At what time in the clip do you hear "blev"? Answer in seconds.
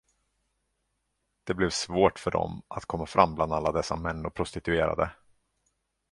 1.53-1.69